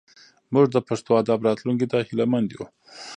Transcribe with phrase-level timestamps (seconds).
[0.53, 2.65] موږ د پښتو ادب راتلونکي ته هیله مند یو.